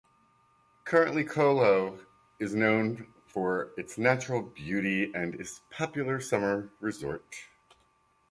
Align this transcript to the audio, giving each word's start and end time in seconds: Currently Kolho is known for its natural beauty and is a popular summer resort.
Currently 0.83 1.25
Kolho 1.25 1.99
is 2.39 2.55
known 2.55 3.13
for 3.27 3.69
its 3.77 3.99
natural 3.99 4.41
beauty 4.41 5.13
and 5.13 5.35
is 5.39 5.59
a 5.69 5.73
popular 5.75 6.19
summer 6.19 6.71
resort. 6.79 7.35